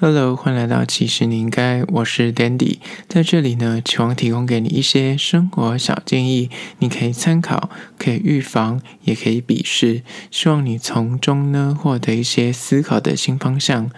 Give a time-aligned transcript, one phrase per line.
[0.00, 6.50] Hello，欢迎来到其实你应该，我是 Dandy，在这里呢，期望提供给你一些生活小建议，
[6.80, 13.90] 你可以参考，可以预防，也可以鄙视，希望你从中呢获得一些思考的新方向。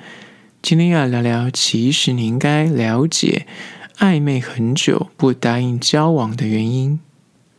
[0.61, 3.47] 今天要聊聊，其实你应该了解
[3.99, 7.01] 暧昧很久不答应交往的原因。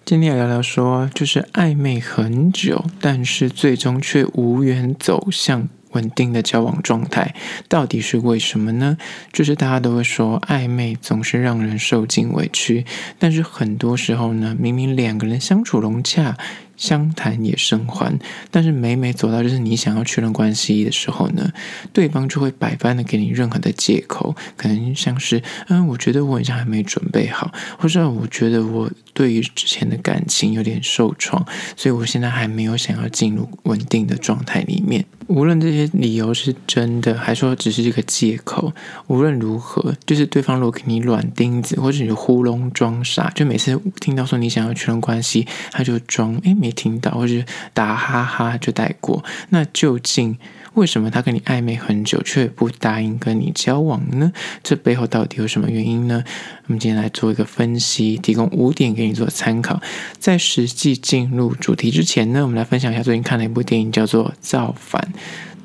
[0.04, 5.68] 今天要聊聊说，就是暧昧很久，但是最终却无缘走向。
[5.96, 7.34] 稳定的交往状态
[7.68, 8.98] 到底是为什么呢？
[9.34, 12.86] 就是大家都会说暧昧总是让人受尽委屈，
[13.18, 16.38] 但是很多时候呢，明明两个人相处融洽。
[16.78, 18.18] 相谈也甚欢，
[18.52, 21.52] 但是每每走到就是你想要确认关系的时候呢，
[21.94, 31.46] 对方就会百般的给你任何的借口，可能像是嗯，我觉得我好像还没准备好，或者我觉得我对于之前的感情有点受创，
[31.78, 35.06] 所以我现在还没有想要进入稳定的状态里面。
[35.28, 38.72] 无论这些理由是真的，还说只是一个借口，
[39.08, 46.54] 无论如何，就是对方如果给你软钉子，或者你糊弄装傻，就每次听到说你想要确认关系，他就装诶。
[46.66, 47.34] 没听到，或者
[47.74, 49.24] 打哈哈就带过。
[49.50, 50.36] 那究竟
[50.74, 54.32] 为什么他跟你暧昧很久，却不答应跟你交往呢？
[54.64, 56.24] 这背后到底有什么原因呢？
[56.66, 59.80] 我们今天来做一个分析，提供五点给你做参考。
[60.18, 65.00] 在实际进入主题之前呢，我们来分享一下最近看的一部电影，叫做《造反》。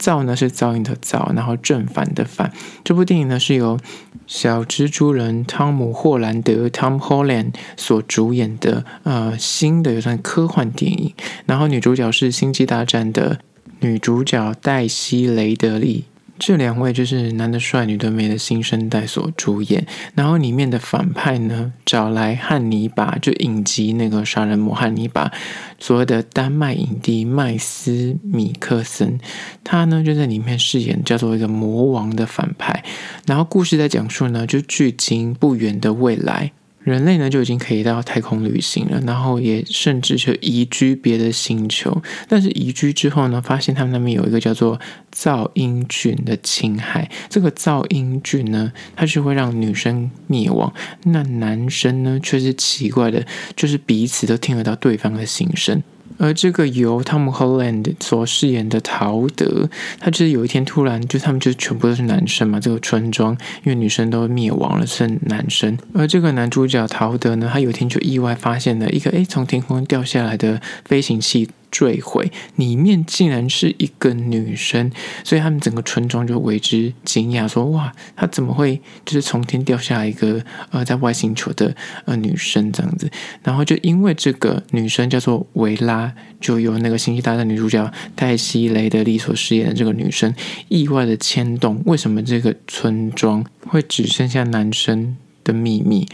[0.01, 2.51] 造呢是噪音的造，然后正反的反。
[2.83, 3.79] 这部电影呢是由
[4.27, 11.13] 小蜘蛛人汤姆·霍兰德 （Tom Holland） 所主演的，呃，新的也算科幻电影。
[11.45, 13.39] 然后女主角是《星际大战》的
[13.81, 16.07] 女主角黛西·雷德利。
[16.41, 25.31] 这两位就是男的帅、女的美的新生代所主演，然后里面的反派呢，找来汉尼拔，就影集那个杀人魔汉尼拔，
[25.79, 29.21] 所谓的丹麦影帝麦斯米克森，
[29.63, 32.83] 他呢就在里面饰演叫做一个魔王的反派，
[33.27, 36.53] 然后故事在讲述呢，就距今不远的未来。
[36.83, 42.03] 人类呢就已经可以到太空旅行了，然后也甚至就移居别的星球。
[42.27, 44.81] 但是移居之后呢，发现他们那边有一个叫做
[45.15, 47.11] 噪音菌的侵害。
[47.29, 50.73] 这个噪音菌呢，它是会让女生灭亡，
[51.05, 55.83] 那男生呢却是奇怪的，就是彼此都听得到对方的心声。
[56.19, 63.33] 而这个由汤姆·霍兰德所饰演的陶德，他就是有一天突然，就他们就全部都是男生嘛，这个村庄
[63.65, 65.79] 因为女生都灭亡了，剩男生。
[65.95, 71.49] 而这个男主角陶德呢，他有一天就意外发现了一个诶，从天空掉下来的飞行器。
[71.71, 74.91] 坠毁，里面竟然是一个女生，
[75.25, 83.11] 所以他们整个村庄就为之惊讶，说：“哇，她怎么会就是从天掉下一个呃在外星球的呃女生这样子？”
[83.43, 90.35] 然后就因为这个女生叫做维拉，就由那个星际大战女主角黛西·雷德利所饰演的这个女生
[90.69, 96.07] 意外的牵动，为什么这个村庄会只剩下男生的秘密？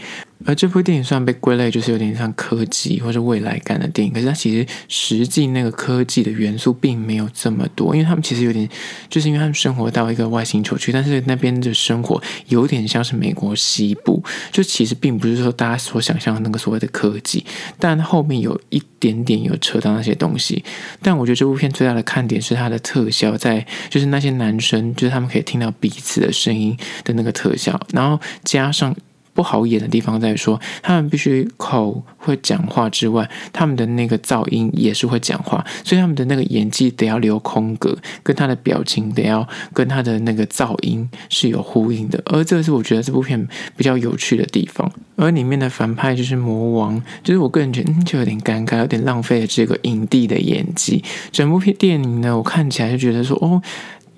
[0.45, 8.69] 而这部电影虽然被归类就是有点像科技或者未来感的电影，可是它其实实际那个科技的元素并没有这么多，因为他们其实有点，
[9.09, 17.43] 就是因为他们生活到一个外星球去，但是那边的生活有点像是美国西部，就其实并不是说大家所想象的那个所谓的科技，
[17.79, 20.63] 但后面有一点点有扯到那些东西。
[21.01, 28.95] 但我觉得这部片最大的看点是它的特效，在就是那些男生，就是他们可以听到彼此的声音的那个特效，然后加上。
[29.37, 42.19] 不好演的地方在说，他们必须口会讲话之外，他们的那个噪音也是会讲话，所以他们的那个演技得要留空格，跟他的表情得要跟他的那个噪音是有呼应的。
[42.25, 44.91] 而这是我觉得这部片比较有趣的地方。
[45.15, 51.03] 而里面的反派就是魔王，就是我个人觉得就有点尴尬，有点浪费了这个影帝的演技。
[51.31, 53.61] 整部片电影呢，我看起来就觉得说，哦。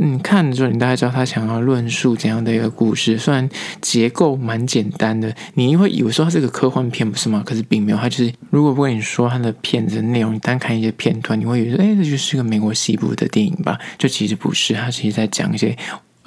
[0.01, 3.47] 你，看的时候你大概知道他想要论述怎样的一个故事，虽然
[3.81, 7.43] 结构蛮简单的，你会以为说它是个科幻片，不是吗？
[7.45, 13.77] 可是并没有，它就是如果不跟你说它的片子的内容，你单看一些片段，你会以为说，哎，这就是个美国西部的电影吧？
[13.97, 15.77] 就其实不是，它其实在讲一些。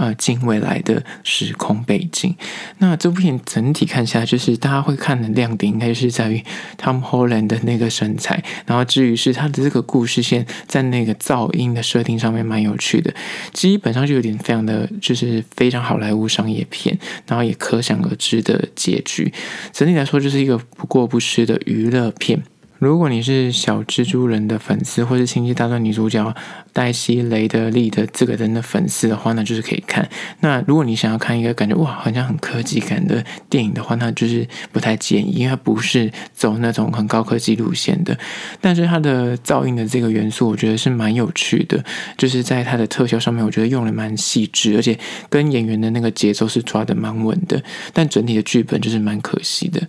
[0.02, 2.34] 呃，近未来的时空背景。
[2.78, 6.42] 那这部片整体看下来，就是大家会看的亮点，应该是在于
[6.76, 8.42] Tom Holland 的那个身材。
[8.66, 13.14] 然后至于是他的这个故事线，在那个噪音的设定上面蛮有趣的。
[13.52, 19.32] 基本上就有点非常的，就是非常好莱坞商业片，然后也可想而知的结局。
[19.72, 22.42] 整体来说，就是一个不过不失的娱乐片。
[22.82, 26.34] 如果你是小蜘蛛人的粉丝，或是星际大战女主角
[26.72, 30.08] 黛西·雷德利的这个人的粉丝的话，那就是可以看。
[30.40, 38.18] 那如果你想要看一个感觉哇，好像很科技感的电影的话，那就是不太建议，因为它不是走那种很高科技路线的。
[38.60, 41.84] 但是它的噪音的这个元素，我觉得是蛮有趣的，
[42.18, 44.98] 就是在它的特效上面，我觉得用的蛮细致，而且
[45.30, 47.62] 跟演员的那个节奏是抓的蛮稳的。
[47.92, 49.80] 但整体的剧本就是蛮可惜的。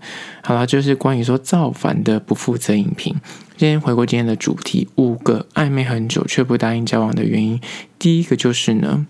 [0.46, 3.16] 好了，就是关于说造反的不负责影评。
[3.56, 7.62] 今天回过今天的主题，五个暧昧很久却不答应交往的原因。
[7.98, 9.08] 第一个就是呢，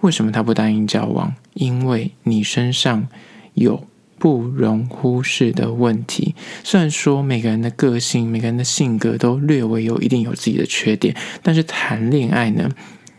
[0.00, 1.34] 为什么他不答应交往？
[1.52, 3.08] 因为你身上
[3.52, 3.86] 有
[4.18, 6.34] 不容忽视的问题。
[6.64, 12.70] 虽然说每个人的个性、每个人的性格都略微有一定有自己的缺点，但是谈恋爱呢，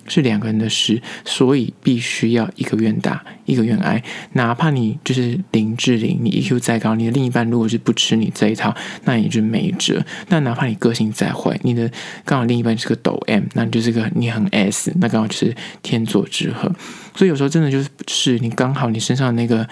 [0.07, 4.03] 是两个人的事，所以必须要一个愿打，一个愿挨。
[4.33, 8.75] 哪怕你就是林志玲，你 EQ 再高，你的另一半如果是不吃你这一套，
[9.05, 10.03] 那你就没辙。
[10.29, 11.89] 那哪怕你个性再坏，你的
[12.25, 16.71] 刚好另一半是个抖 M，那你就是个你很 S，那刚好就是天作之合。
[17.15, 19.67] 所以有时候真的就是是你刚好你身上那个。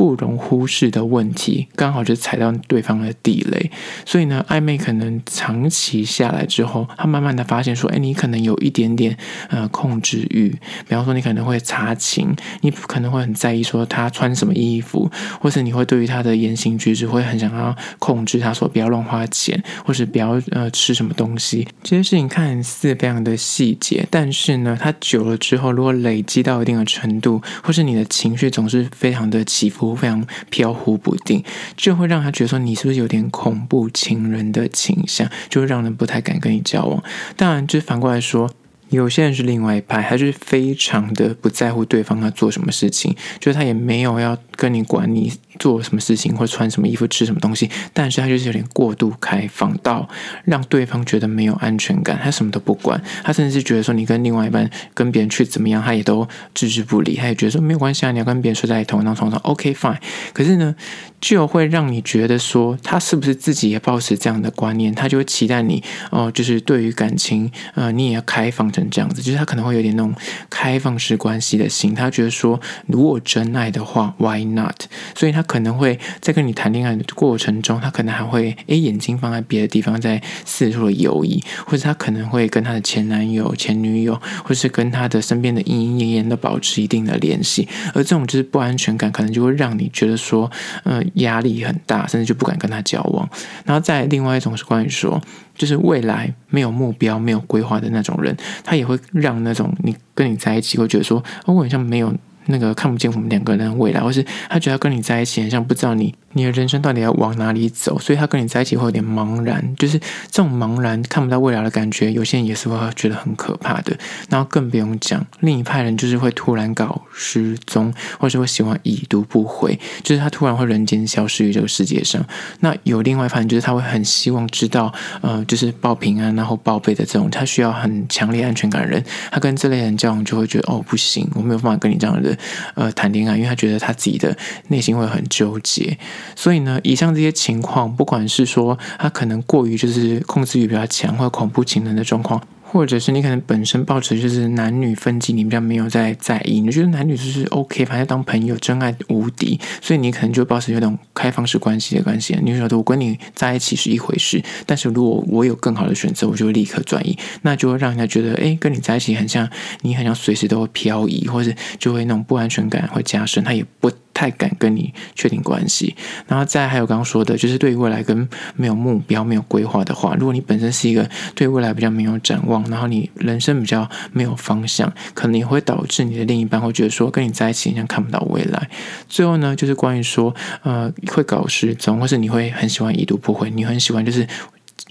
[0.00, 3.70] 不容忽视的问题，刚好就踩到对方的地雷，
[4.06, 9.14] 所以呢，暧昧可能长期下来之后，他慢慢的发现说，哎，你可能有一点点
[9.50, 10.48] 呃控制欲，
[10.88, 29.89] 比方说你可能会查情，你可能会很在意说他穿什么衣服，或是你会对于他的言行举止会很想要控制他，说不要乱花钱，或是不要呃吃什么东西，这些事情看似非常的细节，但是呢，他久了之后，如果累积到一定的程度，或是你的情绪总是非常的起伏。
[29.94, 31.44] 非常飘忽不定，
[31.76, 37.02] 就会让他觉得说你是不是有点恐怖情人的倾向，就会让人不太敢跟你交往。
[37.36, 38.50] 当然，就反过来说。
[38.90, 50.08] 有些人是另外一派，他就是非常的不在乎对方他做什么事情，就是他也没有要跟你管你做什么事情或穿什么衣服、吃什么东西，但是他就是有点过度开放到
[50.44, 59.98] 让对方觉得没有安全感，他什么都不管，他甚至是觉得说你跟另外一半跟别人去怎么样，他也都置之不理，他也觉得说没有关系啊，你要跟别人睡在同一张床上，OK fine。
[60.32, 60.74] 可是呢，
[61.20, 70.14] 就会让你觉得说他是不是自己也抱持这样的观念，他就会期待你哦、就是对于感情，呃，你也要开放这样子，就是他可能会有点那种
[70.48, 74.84] 开放式关系的心，他觉得说如果真爱的话，Why not？
[75.14, 90.50] 所以他可能会在跟你谈恋爱的过程中，他可能还会诶眼睛放在别的地方，在四处的游移，或者他可能会跟他的前男友、前女友，或是跟他的身边的莺莺燕燕都保持一定的联系，而这种就是不安全感，可能就会让你觉得说，
[90.84, 91.04] 嗯、呃。
[91.20, 93.28] 压力很大，甚至就不敢跟他交往。
[93.64, 95.20] 然后再另外一种是关于说，
[95.54, 98.34] 就是未来没有目标、没有规划的那种人，
[98.70, 102.14] 他也会让那种你跟你在一起会觉得说，哦，我好像没有
[102.46, 106.14] 那个看不见我们两个人的未来，或是他觉得跟你在一起，好像不知道你。
[106.32, 107.98] 你的人生到底要往哪里走？
[107.98, 109.98] 所以他跟你在一起会有点茫然，就是
[110.30, 113.96] 这种茫然看不到未来的感觉，有些人也是会觉得很可怕的。
[114.28, 122.24] 然后更不用讲，另一派人就是会突然搞失踪，或是会喜欢已读不回，就是他突然会人间消失于这个世界上。
[122.60, 124.92] 那有另外一派人，就是他会很希望知道，
[125.22, 129.04] 呃，就是报平安然后报备的这种，他需要很强烈安全感的人。
[129.32, 132.36] 他跟这类人交往就会觉得，哦，不行，我没有办法跟你这样的
[132.74, 134.36] 呃谈恋爱，因为他觉得他自己的
[134.68, 135.98] 内心会很纠结。
[136.34, 142.40] 所以呢，以上这些情况，不管是说他可能过于就是控制欲比较强，或者恐怖情人的状况。
[142.72, 152.38] 或者是你可能本身抱持就是男女分歧，你比较没有在在意，你觉得男女就是 OK，反正当朋友，真爱无敌，所以你可能就抱持有种开放式关系的关系。
[152.44, 159.50] 你觉得我跟你在一起是一回事，但是如果我有更好的选择，我就会立刻转移，那就会让人家觉得，哎，跟你在一起很像，
[159.80, 163.90] 你很像随时都会漂移，或者就会那种不安全感会加深，他也不
[164.20, 165.96] 太敢跟你确定关系。
[166.28, 172.62] 然后再还有刚刚说的，就是对于未来跟没有目标、没有规划的话，如果你本身是一个对未来比较没有展望。
[172.68, 178.68] 然后你人生比较没有方向，可能也会导致你的另一半会觉得说，跟你在一起好像看不到未来。
[179.08, 184.26] 最后呢，就是关于说，呃，会搞失踪，或是你会很喜欢已读不回，你很喜欢就是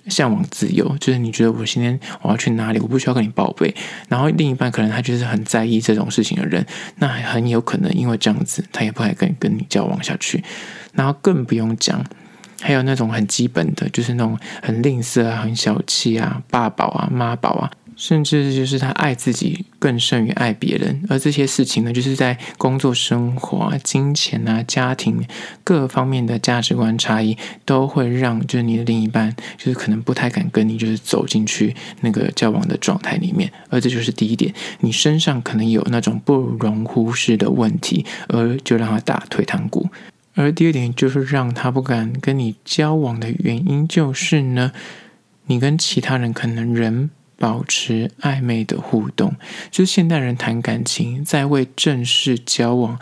[0.07, 3.73] 向往自由，就是你觉得我今天我要去哪里，我不需要跟你报备。
[4.07, 6.65] 然后另一半可能他就是很在意这种事情的人，
[6.97, 10.43] 那很有可能因为这样子，他也不会跟跟你交往下去。
[10.93, 12.03] 然后更不用讲。
[12.61, 21.03] 还有那种很基本的，就是那种很吝啬啊、很小气啊、爸宝啊、妈宝啊，甚至就是他爱自己更胜于爱别人。
[21.09, 25.21] 而这些事情呢，就是在工作、生活啊、金钱啊、家庭
[25.65, 33.51] 各方面的价值观差异，都会让就是你的另一半就是可能不太敢跟你就是走进去那个交往的状态里面。
[33.69, 39.89] 而这就是第一点，你身上可能有那种不容忽视的问题，而就让他打退堂鼓。
[40.35, 44.71] 而第二点就是让他不敢跟你交往的原因，就是呢，
[45.47, 49.33] 你跟其他人可能人保持暧昧的互动。
[49.71, 52.99] 就是现代人谈感情，在为正式交往。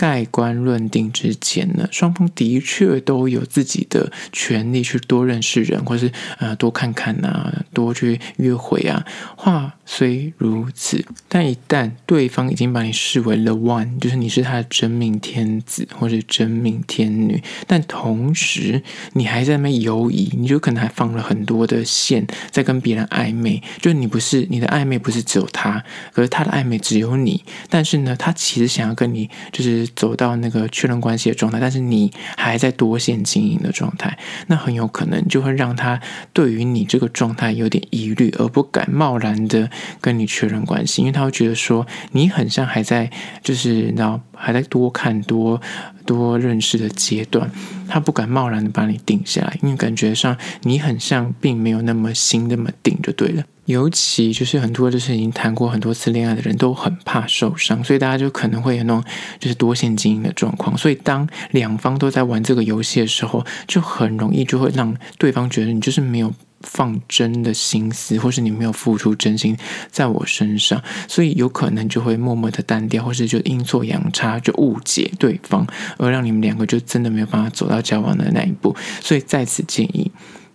[0.00, 9.04] 盖棺论定之前呢，双方的确都有自己的权利去多认识人，或是呃多看看啊，多去约会啊。
[9.36, 23.62] 话虽如此，但一旦对方已经把你视为了 one，就是你是他的真命天子或者真命天女，但同时你还在那边犹疑，你就可能还放了很多的线在跟别人暧昧。
[23.82, 27.44] 就你不是你的暧昧不是只有他，可是他的暧昧只有你。
[27.68, 29.89] 但是呢，他其实想要跟你就是。
[29.94, 36.00] 走到那个确认关系的状态，但是你还在多线经营的状态，那很有可能就会让他
[36.32, 39.70] 对于你这个状态有点疑虑，而不敢贸然的
[40.00, 43.10] 跟你确认关系，因为他会觉得说你很像还在
[43.42, 45.60] 就是你知道还在多看多
[46.04, 47.50] 多认识的阶段，
[47.88, 53.42] 他不敢贸然的把你定下来，因为感觉上你很像并没有那么心那么定就对了。
[53.66, 59.04] 尤其就是很多就是已经谈过很多次恋爱的人都很怕受伤，所以大家就可能会有那种
[59.38, 60.76] 就是多线经营的状况。
[60.76, 69.56] 所以当两方都在玩这个游戏的时候，就很容易就会让对方觉得你就是没有放真的心思，或是你没有付出真心
[69.90, 78.76] 在我身上，所以有可能就会默默的淡掉，或是就阴错阳差就误解对方，而让你们两个就真的没有办法走到交往的那一步。
[79.00, 80.10] 所以在此建议。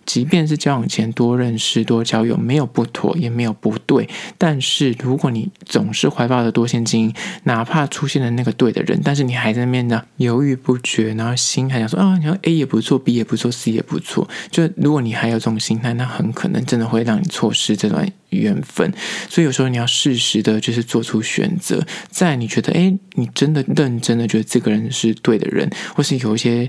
[0.06, 4.08] 即便是交往前多认识、多交友，没有不妥，也没有不对。
[4.38, 14.28] 但是如果你总是怀抱着多线经营，哪怕出现了那个对的人，但是你还在那边呢犹豫不决，然后心还想说啊，你说 A 也不错，B 也不错，C 也不错。
[14.50, 18.92] 就如果你还有这种心态，那很可能真的会让你错失这段缘分，
[19.28, 21.84] 所以有时候你要适时的，就是做出选择。
[22.10, 26.68] 在你觉得，哎，你真的认真的觉得这个人是对的人，或是有一些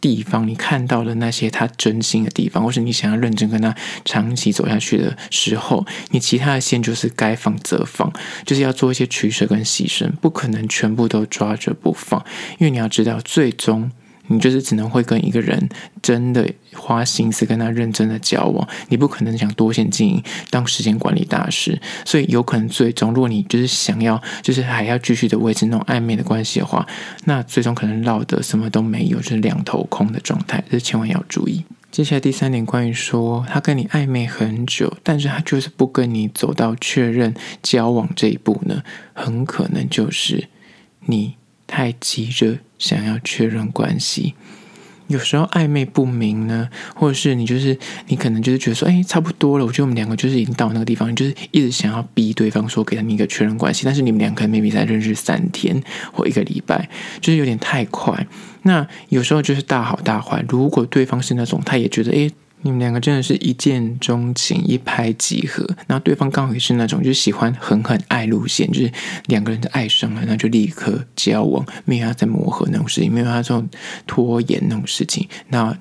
[0.00, 8.12] 地方你看到了那些他真心的地方，或是你想要认真跟他长期走下去的时候，你其他的线就是该放则放，
[8.44, 12.24] 就是要做一些取舍跟牺牲，不可能全部都抓着不放，
[12.58, 13.90] 因为你要知道，最终。
[14.28, 15.68] 你就是只能会跟一个人
[16.02, 26.86] 真的花心思跟他认真的交往，你不可能想多线经营当时间管理大师，所以有可能最终，如果你就是想要，就是还要继续的维持那种暧昧的关系的话，
[27.24, 31.64] 那最终可能落得什么都没有，就是两头空的状态，这千万要注意。
[31.90, 38.82] 接下来第三点，关于说他跟你暧昧很久，但是他就是不跟你走到确认交往这一步呢，
[39.14, 40.48] 很可能就是
[41.06, 41.36] 你。
[41.76, 44.32] 太急着想要确认关系，
[45.08, 55.82] 有时候暧昧不明呢，或者是你就是你可能就是觉得说，哎，差不多了，我觉得我们两个就是已经到那个地方，就是一直想要逼对方说给他们一个确认关系，但是你们两个 maybe 才认识三天
[56.14, 56.88] 或一个礼拜，
[57.20, 58.26] 就是有点太快。
[58.62, 62.30] 那有时候就是大好大坏，如果对方是那种他也觉得，哎。
[62.66, 68.90] 你们两个真的是一见钟情、一拍即合，那对方刚好也是那种就喜欢狠狠爱路线，就是
[69.26, 73.68] 两个人的爱上了，那就立刻交往，没有要再磨合那种事情，没有他这种
[74.04, 75.28] 拖延那种事情。
[75.50, 75.72] 那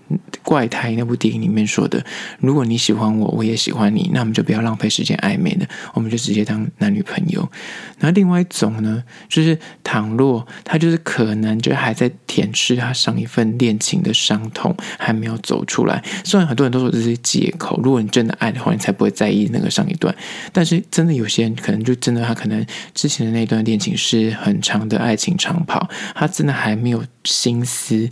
[0.43, 2.05] 怪胎那部电影里面说的，
[2.37, 5.65] 如果你喜欢我，我也喜欢你，那我们就不要浪费时间暧昧了，
[5.95, 7.49] 我们就直接当男女朋友。
[7.97, 16.03] 那另外一种呢，就是倘若他就是可能就还在舔舐他上一份恋情的伤痛，还没有走出来。
[16.23, 16.74] 虽然很多人。
[16.79, 17.79] 都是这些借口。
[17.83, 20.13] 如果你真的爱的话，你才不会在意那个上一段。
[20.51, 28.09] 但是真的有些人可能就真的他可能之前的那段恋情是很长的爱情长跑，他真的还没有心思，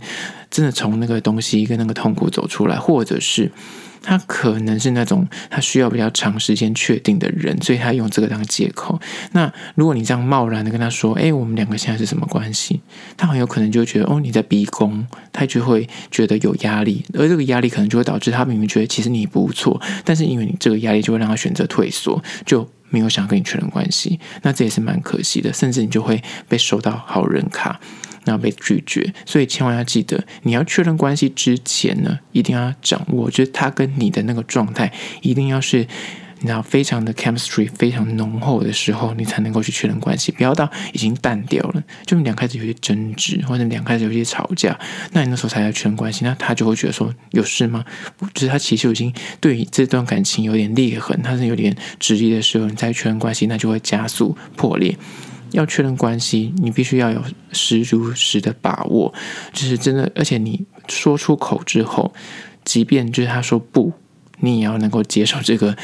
[0.50, 3.50] 真的从那个东西跟那个痛苦走出来，或者是。
[4.04, 9.00] 他可能是那种他需要比较长时间确定的人，所以他用这个当借口。
[9.32, 12.80] 那如果你这样贸然的跟他说：“哎，我们两个现在是什么关系？”
[13.16, 24.20] 他很有可能就觉得：“哦，你在逼宫。”他就会觉得有压力，而这个压力可能就会导致他明明觉得其实你不错，但是因为你这个压力，就会让他选择退缩，就没有想跟你确认关系。
[24.42, 27.80] 那这也是蛮可惜的，甚至你就会被收到好人卡。
[28.24, 35.86] 然后被拒绝，所以千万要记得，你要确认关系之前呢，一定要掌握，就是他跟你的那个状态，一定要是，
[36.40, 44.78] 你知道，非常的 chemistry 非常浓厚的时候，你才能够去确认关系，不要到已经淡掉了，就你两开始有些争执，或者两开始有些吵架，
[45.12, 47.84] 那你那时候才要确认关系，那他就会觉得说有事吗？
[48.32, 54.96] 就是他其实已经对这段感情有点裂痕，他是有点质疑的时候，你再确认关系，那就会加速破裂。
[55.54, 59.14] 要确认关系，你必须要有十足十的把握，
[59.52, 62.12] 就是真的，而且你说出口之后，
[62.64, 63.92] 即便就是他说不，
[64.44, 65.76] 你也要能够接受这个，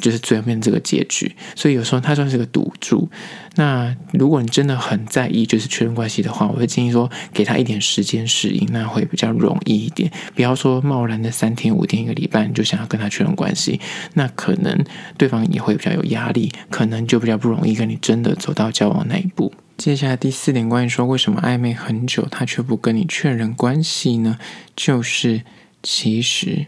[0.00, 1.34] 就是最后面这个结局。
[1.54, 3.08] 所以有时候它算是个赌注。
[3.56, 10.10] 那如果你真的很在意就是确认关系的话，我会建议说给他一点时间适应，那会比较容易一点。
[10.34, 13.80] 不要说贸然的三天五天一个礼拜你就想要跟他确认关系，
[14.14, 14.84] 那可能
[15.16, 19.52] 对方也会比较有压力，可能就比较不容易跟你真的走到交往那一步。
[19.78, 24.38] 接下来第四点，关于说为什么暧昧很久他却不跟你确认关系呢？
[24.74, 25.42] 就是
[25.82, 26.66] 其实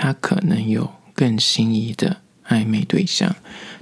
[0.00, 3.34] 他可能有更心仪的暧昧对象，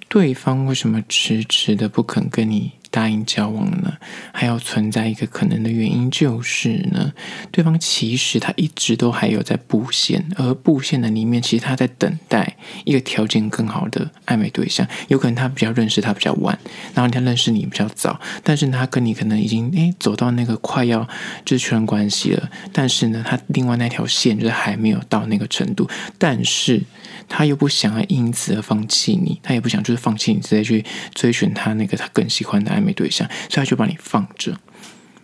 [0.08, 3.92] 对方为什么迟迟的不肯跟你答应交往呢？
[4.32, 7.12] 还要存在一个可能的原因，就是呢，
[7.50, 14.88] 对方其实他一直都还有在布线，而布线的里面，其实他在等待一个条件更好的暧昧对象。
[15.08, 16.58] 有可能他比较认识他比较晚，
[16.94, 21.06] 然后他认识你比较早，但是他跟你可能已经诶走到那个快要
[21.44, 25.86] 就是确认关系了，但是呢，他另外那条线就是还没有到那个程度，
[26.16, 26.82] 但是。
[27.28, 34.56] 他又不想要因此而放弃你，他也不想就是放弃你，直接去追寻他那个他更喜欢的暧昧没对象，所以他就把你放着。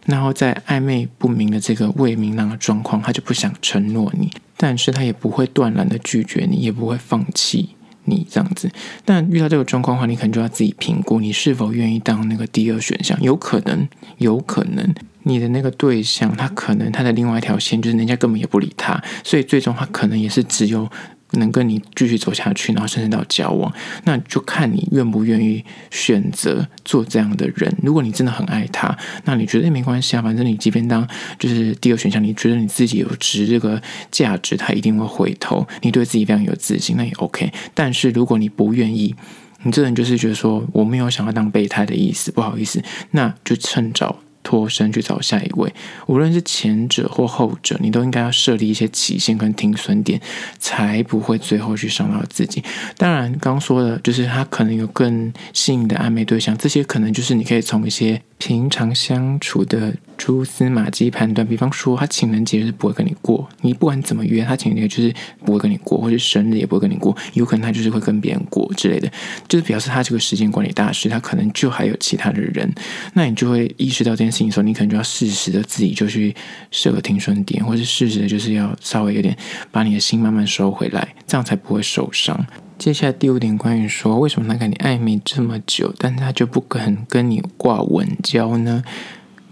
[0.07, 7.77] 然后在暧昧不明的这个未明朗的状况，他就不想承诺你，但是他也不会断然的拒绝你，也不会放弃
[8.07, 8.69] 你这样子。
[9.05, 13.17] 但遇到这个状况的话，你可能就要自己评估，你是否愿意当那个第二选项。
[13.23, 13.89] 有可能，
[14.19, 14.93] 有可能
[15.23, 20.91] 你的那个对象，他可能他的另外一条线就是人家根本也不理他，所以最终他可能也是只有。
[21.39, 23.73] 能跟你继续走下去，然后甚至到交往，
[24.05, 27.75] 那就看你愿不愿意选择做这样的人。
[27.83, 31.07] 如果你真的很爱他，那你觉得没关系啊，反正你即便当
[31.39, 35.67] 就是第二选项，你觉得你自己有值这个价值，他一定会回头。
[35.81, 37.53] 你对自己非常有自信，那也 OK。
[37.75, 39.15] 但是如果你不愿意，
[39.63, 44.19] 你这人就是觉得说我没有想要当备胎的意思，不好意思，那就趁早。
[44.43, 45.73] 脱身去找下一位，
[46.07, 50.21] 无论是前者或后者，你都应该要设立一些期限跟停损点，
[50.59, 52.63] 才不会最后去伤到自己。
[52.97, 61.47] 当然，刚说的就是他可能有更吸引的暧昧对象，这些可能就是你可以从一些平常相处的蛛丝马迹判断。
[61.47, 69.11] 比方说，他情人节是不会跟你过，你不管怎么约，他情人节就是不会跟你过，或者生日也不会跟你过，有可能他就是会跟别人过之类的，
[69.47, 72.73] 就是表示他这个时间管理大师，他可能就还有其他的人，
[73.15, 74.51] 那你就会意识到这件事情。
[74.51, 76.35] 说你可能就要适时的自己就去
[76.71, 79.37] 设个停损点，或是适时的就是要稍微有点
[79.71, 82.47] 把你的心慢慢收回来，这样才不会受伤。
[82.79, 88.83] 接下来第五点，关于说为什么他跟你暧昧这么久，但他就不肯跟你挂稳交呢？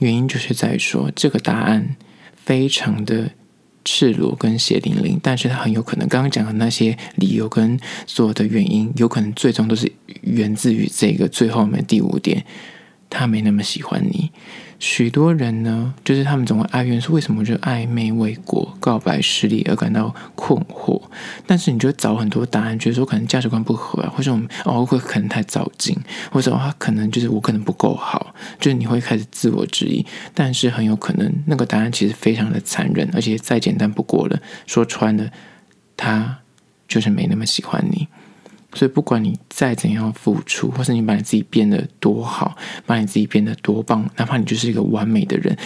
[0.00, 1.94] 原因就是在说这个答案
[2.34, 3.30] 非常的
[3.84, 12.44] 赤裸跟血淋淋，但是他很有可能刚刚讲的那些理由跟所有的原因，有可能最终都是源自于这个最后面第五点，
[13.08, 14.29] 他没那么喜欢你。
[14.80, 21.02] 许多人呢，就是他们总会哀怨说，为什么就暧昧未果、告白失利而感到困惑？
[21.46, 25.94] 但是你就找很多答案，觉得说可能价值观不合啊，或者我们哦会可能太早进，
[26.32, 30.04] 或者他可能就是我可能不够好，就是你会开始自我质疑。
[30.32, 34.40] 但是很有可能那个答案其实非常的残忍，而且再简单不过了。
[34.66, 35.30] 说穿了，
[35.94, 36.38] 他
[36.88, 38.08] 就是没那么喜欢你。
[38.72, 42.56] 所以，不管你再怎样付出，或是你把你自己变得多好，
[42.86, 45.56] 把你自己变得多棒，哪怕你就是一个完美的人，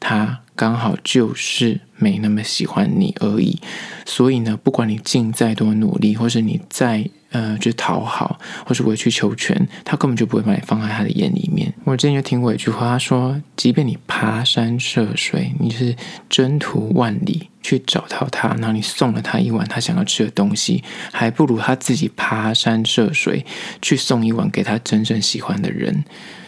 [0.00, 3.60] 他刚好就是没那么喜欢你而已。
[4.04, 11.72] 所以呢，不管你尽再多努力，或是你再呃，去讨好，或是委曲求全，他根本就不会把你放在他的眼里面。
[11.84, 15.94] 我之前就听过一句话，他说：“即便你爬山涉水，你是
[16.28, 20.82] 征途万里。”去找到他，然后你送了他一碗他想要吃的东西，
[21.12, 23.44] 还不如他自己爬山涉水
[23.82, 26.02] 去送一碗给他真正喜欢的人。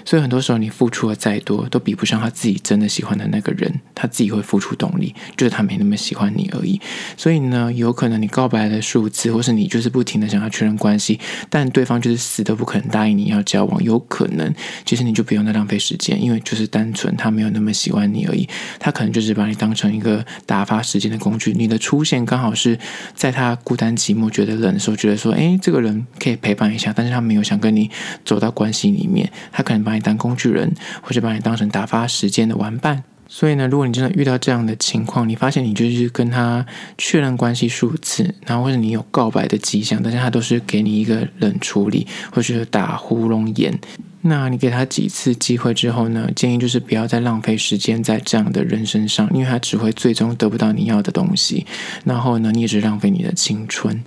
[0.04, 3.80] 所以很多时候，你付出的再多，都比不上他自己真的喜欢的那个人。
[3.94, 6.80] 他自己会付出动力，就是他没那么喜欢你而已。
[7.16, 13.80] 所以呢，有可能你告白的数字，或是你就是不停的想要确认关系，但对方就是死都不可能答应你要交往。
[13.82, 14.52] 有可能，
[14.84, 18.48] 其实你就不用再浪费时间，因为就是单纯他没有那么喜欢你而已。
[18.80, 21.52] 他可能就是把你当成一个打发时间的工具。
[21.52, 22.76] 你的出现刚好是
[23.14, 27.88] 在他孤单寂寞、觉得冷的时候，觉得说，诶，这个人可以陪伴一下，但是他没有想跟你
[28.24, 29.91] 走到关系里面，他可能把。
[29.92, 33.04] 把你当工具人，或者把你当成打发时间的玩伴。
[33.28, 36.64] 所以呢，如果你真的遇到这样的情况，你发现你就是跟他
[36.98, 43.78] 确认关系数次，然后或者你有告白的迹象，但是他都是给你一个冷处理，或者是打呼噜眼。
[44.20, 46.30] 那你给他几次机会之后呢？
[46.36, 51.66] 建议就是不要再浪费时间在这样的人身上，因为他只会最终得不到你要的东西，
[52.04, 54.04] 然后呢，你也是浪费你的青春。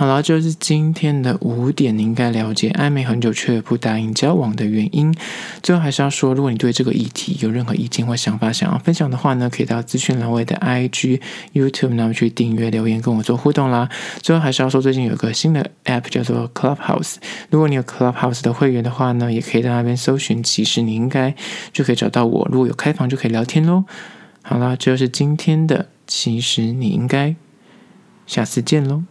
[0.00, 5.14] 好了，就是今天的五点，你应该了解暧昧很久却不答应交往的原因。
[5.62, 11.20] 最后还是要说，如果你对这个议题有任何意见或想法想要分享的话呢，可以到资讯栏位的 IG、
[11.52, 13.90] YouTube 那去订阅留言跟我做互动啦。
[14.22, 17.16] 最后还是要说，最近有个新的 App 叫做 Clubhouse，
[17.50, 21.34] 如果你有 Clubhouse 的会员的话呢，也可以在那边搜寻，其实你应该
[21.74, 22.48] 就可以找到我。
[22.50, 23.84] 如果有开房就可以聊天喽。
[24.40, 27.36] 好了，这就是今天的，其实你应该，
[28.26, 29.02] 下次见喽。